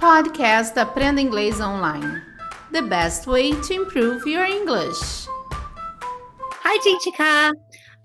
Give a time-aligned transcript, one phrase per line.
[0.00, 2.22] Podcast Aprenda Inglês Online.
[2.72, 5.26] The best way to improve your English.
[5.52, 7.52] Hi, Teacher Car.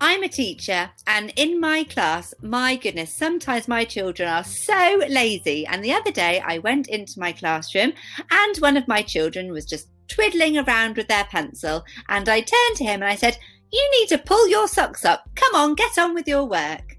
[0.02, 5.66] I'm a teacher, and in my class, my goodness, sometimes my children are so lazy.
[5.68, 7.94] And the other day, I went into my classroom,
[8.30, 11.86] and one of my children was just twiddling around with their pencil.
[12.10, 13.38] And I turned to him and I said,
[13.72, 15.30] You need to pull your socks up.
[15.36, 16.95] Come on, get on with your work.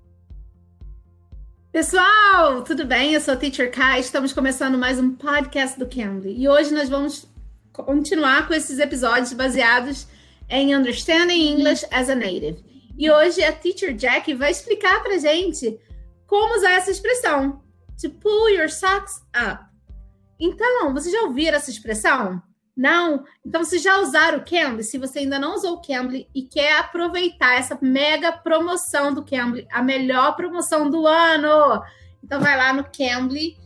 [1.76, 3.12] Pessoal, tudo bem?
[3.12, 4.00] Eu sou a Teacher Kai.
[4.00, 6.34] Estamos começando mais um podcast do Cambly.
[6.34, 7.28] E hoje nós vamos
[7.70, 10.08] continuar com esses episódios baseados
[10.48, 12.64] em Understanding English as a Native.
[12.96, 15.78] E hoje a Teacher Jack vai explicar pra gente
[16.26, 17.62] como usar essa expressão,
[18.00, 19.62] to pull your socks up.
[20.40, 22.42] Então, vocês já ouviram essa expressão?
[22.76, 23.24] Não?
[23.44, 24.84] Então, vocês já usaram o Cambly?
[24.84, 29.66] Se você ainda não usou o Cambly e quer aproveitar essa mega promoção do Cambly,
[29.72, 31.82] a melhor promoção do ano,
[32.22, 33.56] então vai lá no Cambly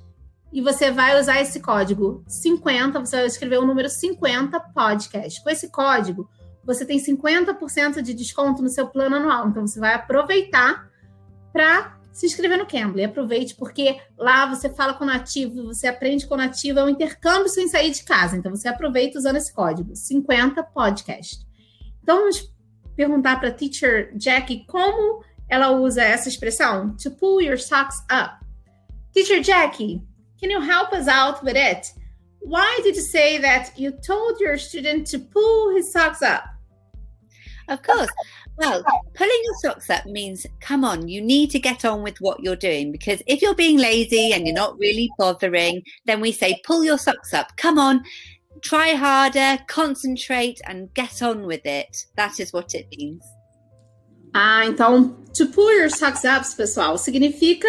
[0.52, 5.42] e você vai usar esse código 50, você vai escrever o número 50 podcast.
[5.42, 6.28] Com esse código,
[6.64, 9.48] você tem 50% de desconto no seu plano anual.
[9.48, 10.88] Então, você vai aproveitar
[11.52, 13.04] para se inscrever no Cambly.
[13.04, 17.68] Aproveite, porque lá você fala com nativo, você aprende com nativo, é um intercâmbio sem
[17.68, 18.36] sair de casa.
[18.36, 21.46] Então você aproveita usando esse código, 50 podcast.
[22.02, 22.52] Então vamos
[22.96, 28.44] perguntar para a teacher Jackie como ela usa essa expressão, to pull your socks up.
[29.12, 30.00] Teacher Jackie,
[30.40, 31.92] can you help us out with it?
[32.40, 36.44] Why did you say that you told your student to pull his socks up?
[37.68, 38.08] Of course.
[38.60, 42.40] Well, pulling your socks up means come on, you need to get on with what
[42.40, 46.60] you're doing because if you're being lazy and you're not really bothering, then we say
[46.64, 47.56] pull your socks up.
[47.56, 48.04] Come on,
[48.60, 52.04] try harder, concentrate and get on with it.
[52.16, 53.24] That is what it means.
[54.34, 57.66] Ah, então, to pull your socks up, pessoal, significa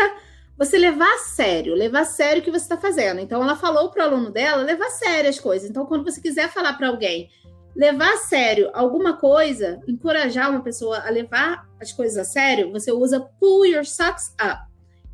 [0.58, 3.22] você levar a sério, levar a sério o que você está fazendo.
[3.22, 5.70] Então, ela falou para o aluno dela levar a sério as coisas.
[5.70, 7.30] Então, quando você quiser falar para alguém,
[7.76, 12.92] levar a sério alguma coisa, encorajar uma pessoa a levar as coisas a sério, você
[12.92, 14.62] usa pull your socks up.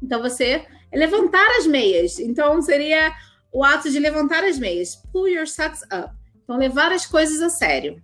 [0.01, 2.19] Então você é levantar as meias.
[2.19, 3.13] Então seria
[3.51, 4.95] o ato de levantar as meias.
[5.11, 6.13] Pull your socks up.
[6.43, 8.01] Então levar as coisas a sério.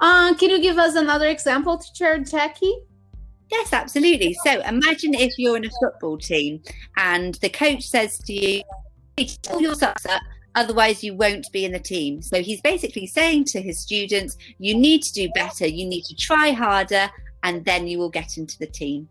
[0.00, 2.82] Uh, can you give us another example, teacher Jackie?
[3.50, 4.34] Yes, absolutely.
[4.44, 6.60] So imagine if you're in a football team
[6.98, 8.62] and the coach says to you,
[9.44, 10.20] pull your socks up
[10.56, 12.22] Otherwise, you won't be in the team.
[12.22, 16.16] So he's basically saying to his students, you need to do better, you need to
[16.16, 17.10] try harder,
[17.42, 19.08] and then you will get into the team.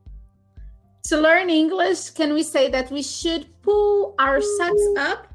[1.04, 5.28] To learn English, can we say that we should pull our socks up?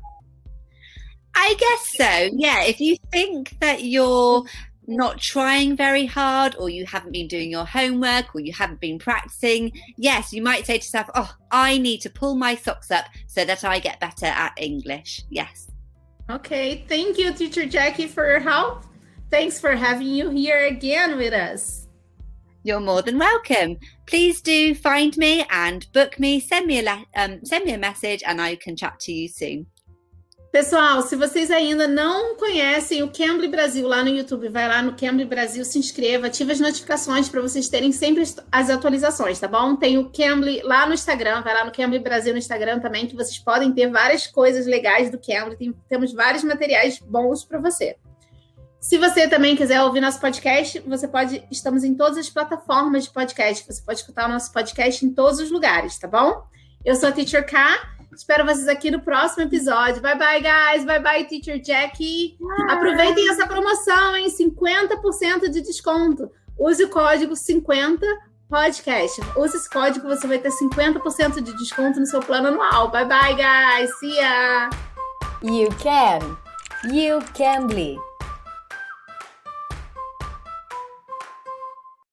[1.34, 2.30] I guess so.
[2.36, 2.64] Yeah.
[2.64, 4.44] If you think that you're
[4.88, 8.98] not trying very hard or you haven't been doing your homework or you haven't been
[8.98, 13.04] practicing, yes, you might say to yourself, Oh, I need to pull my socks up
[13.28, 15.22] so that I get better at English.
[15.30, 15.69] Yes.
[16.30, 18.84] Okay, thank you, Teacher Jackie, for your help.
[19.30, 21.88] Thanks for having you here again with us.
[22.62, 23.78] You're more than welcome.
[24.06, 26.38] Please do find me and book me.
[26.38, 29.66] Send me a um, send me a message, and I can chat to you soon.
[30.52, 34.96] Pessoal, se vocês ainda não conhecem o Cambly Brasil lá no YouTube, vai lá no
[34.96, 39.76] Cambly Brasil, se inscreva, ative as notificações para vocês terem sempre as atualizações, tá bom?
[39.76, 43.14] Tem o Cambly lá no Instagram, vai lá no Cambly Brasil no Instagram também, que
[43.14, 47.94] vocês podem ter várias coisas legais do Cambly, tem, temos vários materiais bons para você.
[48.80, 53.10] Se você também quiser ouvir nosso podcast, você pode, estamos em todas as plataformas de
[53.10, 56.42] podcast, você pode escutar o nosso podcast em todos os lugares, tá bom?
[56.84, 60.02] Eu sou a Teacher K Espero vocês aqui no próximo episódio.
[60.02, 60.84] Bye bye, guys.
[60.84, 62.36] Bye bye, Teacher Jackie.
[62.68, 64.28] Aproveitem essa promoção, hein?
[64.28, 66.30] 50% de desconto.
[66.58, 68.04] Use o código 50
[68.48, 69.20] podcast.
[69.36, 72.90] Use esse código, você vai ter 50% de desconto no seu plano anual.
[72.90, 73.90] Bye bye, guys.
[74.00, 74.68] See ya.
[75.42, 76.36] You can.
[76.92, 78.09] You can bleed.